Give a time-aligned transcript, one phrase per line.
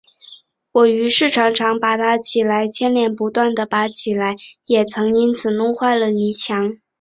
[0.71, 4.35] 我于是常常拔它起来，牵连不断地拔起来，
[4.65, 6.75] 也曾因此弄坏了泥墙